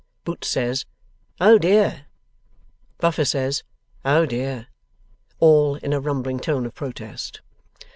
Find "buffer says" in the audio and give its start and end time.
2.97-3.61